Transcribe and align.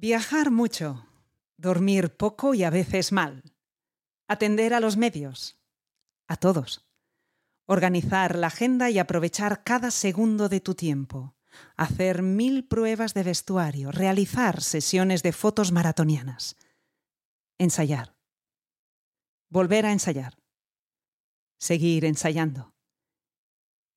Viajar 0.00 0.50
mucho, 0.50 1.06
dormir 1.58 2.16
poco 2.16 2.54
y 2.54 2.64
a 2.64 2.70
veces 2.70 3.12
mal. 3.12 3.42
Atender 4.28 4.72
a 4.72 4.80
los 4.80 4.96
medios, 4.96 5.60
a 6.26 6.36
todos. 6.36 6.88
Organizar 7.66 8.34
la 8.34 8.46
agenda 8.46 8.88
y 8.88 8.98
aprovechar 8.98 9.62
cada 9.62 9.90
segundo 9.90 10.48
de 10.48 10.60
tu 10.60 10.74
tiempo. 10.74 11.36
Hacer 11.76 12.22
mil 12.22 12.66
pruebas 12.66 13.12
de 13.12 13.24
vestuario, 13.24 13.92
realizar 13.92 14.62
sesiones 14.62 15.22
de 15.22 15.32
fotos 15.32 15.70
maratonianas. 15.70 16.56
Ensayar. 17.58 18.16
Volver 19.50 19.84
a 19.84 19.92
ensayar. 19.92 20.38
Seguir 21.58 22.06
ensayando. 22.06 22.69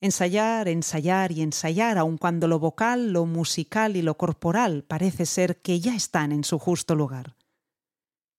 Ensayar, 0.04 0.68
ensayar 0.68 1.32
y 1.32 1.40
ensayar, 1.40 1.96
aun 1.96 2.18
cuando 2.18 2.46
lo 2.46 2.58
vocal, 2.58 3.14
lo 3.14 3.24
musical 3.24 3.96
y 3.96 4.02
lo 4.02 4.18
corporal 4.18 4.84
parece 4.84 5.24
ser 5.24 5.62
que 5.62 5.80
ya 5.80 5.96
están 5.96 6.30
en 6.30 6.44
su 6.44 6.58
justo 6.58 6.94
lugar. 6.94 7.36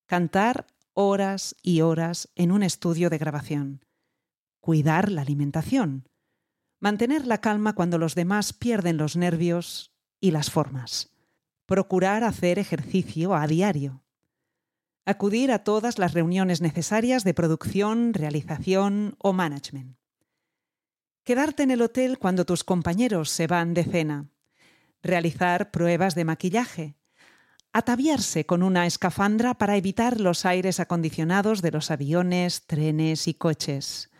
Cantar 0.06 0.68
horas 0.94 1.56
y 1.64 1.82
horas 1.82 2.30
en 2.36 2.52
un 2.52 2.62
estudio 2.62 3.09
de 3.09 3.18
grabación. 3.18 3.84
Cuidar 4.59 5.12
la 5.12 5.23
alimentación. 5.23 6.08
Mantener 6.80 7.26
la 7.26 7.42
calma 7.42 7.73
cuando 7.73 7.98
los 7.98 8.14
demás 8.14 8.54
pierden 8.54 8.98
los 8.98 9.16
nervios 9.16 9.92
y 10.22 10.30
las 10.30 10.52
formas. 10.52 11.16
Procurar 11.66 12.23
hacer 12.23 12.59
ejercicio 12.59 13.34
a 13.34 13.48
diario. 13.48 14.04
Acudir 15.04 15.52
a 15.52 15.64
todas 15.64 15.98
las 15.98 16.14
reuniones 16.14 16.62
necesarias 16.62 17.23
de 17.23 17.34
producción, 17.34 18.14
realización 18.14 19.16
o 19.18 19.34
management 19.34 19.98
Quedarte 21.26 21.64
en 21.64 21.72
el 21.72 21.82
hotel 21.82 22.20
cuando 22.20 22.46
tus 22.46 22.64
compañeros 22.64 23.32
se 23.32 23.48
van 23.48 23.74
de 23.74 23.84
cena. 23.84 24.30
Realizar 25.02 25.72
pruebas 25.72 26.14
de 26.14 26.24
maquillaje. 26.24 26.98
Ataviarse 27.74 28.46
con 28.46 28.62
una 28.62 28.86
escafandra 28.86 29.56
para 29.56 29.76
evitar 29.76 30.22
los 30.22 30.46
aires 30.46 30.80
acondicionados 30.80 31.64
de 31.64 31.72
los 31.72 31.90
aviones, 31.90 32.67
trenes 32.67 33.28
y 33.28 33.34
coches. 33.34 34.12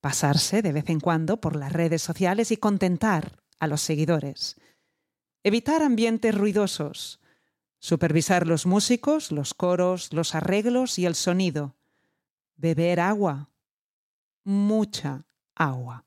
Pasarse 0.00 0.62
de 0.62 0.72
vez 0.72 0.88
en 0.88 0.98
cuando 0.98 1.42
por 1.42 1.56
las 1.56 1.74
redes 1.74 2.00
sociales 2.00 2.50
y 2.52 2.56
contentar 2.56 3.42
a 3.58 3.66
los 3.66 3.82
seguidores. 3.82 4.56
Evitar 5.44 5.82
ambientes 5.82 6.34
ruidosos. 6.34 7.20
Supervisar 7.80 8.46
los 8.46 8.64
músicos, 8.64 9.30
los 9.30 9.52
coros, 9.52 10.10
los 10.14 10.34
arreglos 10.34 10.98
y 10.98 11.04
el 11.04 11.16
sonido. 11.16 11.76
Beber 12.56 13.00
agua. 13.00 13.50
Mucha 14.42 15.26
agua 15.54 16.06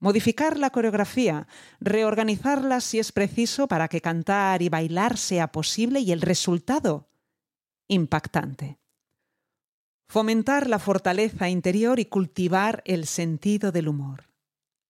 modificar 0.00 0.58
la 0.58 0.70
coreografía, 0.70 1.46
reorganizarla 1.80 2.80
si 2.80 2.98
es 2.98 3.12
preciso 3.12 3.68
para 3.68 3.88
que 3.88 4.00
cantar 4.00 4.62
y 4.62 4.68
bailar 4.68 5.16
sea 5.16 5.50
posible 5.52 6.00
y 6.00 6.12
el 6.12 6.20
resultado 6.20 7.08
impactante. 7.88 8.78
Fomentar 10.08 10.68
la 10.68 10.78
fortaleza 10.78 11.48
interior 11.48 11.98
y 12.00 12.06
cultivar 12.06 12.82
el 12.86 13.06
sentido 13.06 13.72
del 13.72 13.88
humor. 13.88 14.30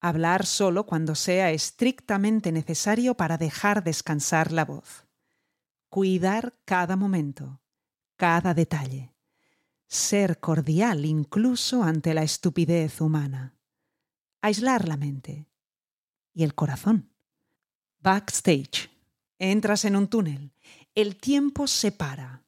Hablar 0.01 0.47
solo 0.47 0.87
cuando 0.87 1.17
sea 1.17 1.51
estrictamente 1.51 2.53
necesario 2.53 3.15
para 3.15 3.37
dejar 3.37 3.83
descansar 3.83 4.53
la 4.53 4.65
voz. 4.65 5.07
Cuidar 5.89 6.55
cada 6.65 6.95
momento, 6.95 7.61
cada 8.17 8.55
detalle. 8.55 9.13
Ser 9.89 10.39
cordial 10.39 11.05
incluso 11.05 11.83
ante 11.83 12.15
la 12.15 12.23
estupidez 12.23 13.01
humana 13.01 13.58
aislar 14.41 14.89
la 14.89 14.97
mente 14.97 15.49
y 16.35 16.45
el 16.45 16.55
corazón. 16.55 17.11
Backstage. 18.01 18.91
Entras 19.39 19.85
en 19.85 19.97
un 19.97 20.09
túnel. 20.09 20.53
El 20.95 21.17
tiempo 21.17 21.67
se 21.67 21.93
para. 21.93 22.45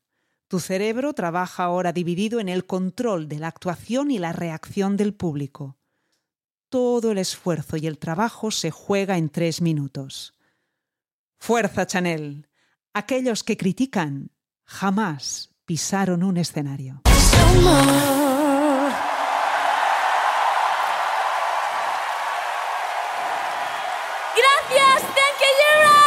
Tu 0.48 0.58
cerebro 0.58 1.12
trabaja 1.12 1.64
ahora 1.64 1.92
dividido 1.92 2.41
en 2.41 2.48
el 2.48 2.66
control 2.66 3.28
de 3.28 3.38
la 3.38 3.48
actuación 3.48 4.10
y 4.10 4.19
la 4.19 4.32
reacción 4.32 4.97
del 4.97 5.14
público. 5.14 5.77
Todo 6.69 7.12
el 7.12 7.19
esfuerzo 7.19 7.76
y 7.76 7.87
el 7.87 7.98
trabajo 7.98 8.50
se 8.50 8.70
juega 8.70 9.16
en 9.16 9.28
tres 9.28 9.60
minutos. 9.60 10.34
Fuerza, 11.38 11.87
Chanel. 11.87 12.48
Aquellos 12.93 13.44
que 13.44 13.56
critican 13.56 14.31
jamás 14.64 15.54
pisaron 15.64 16.22
un 16.25 16.37
escenario. 16.37 17.03
Gracias, 24.34 25.02
thank 25.02 25.41
you, 25.41 25.52
Europe. 25.80 26.00